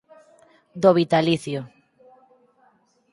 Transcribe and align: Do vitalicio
Do 0.81 0.91
vitalicio 0.97 1.61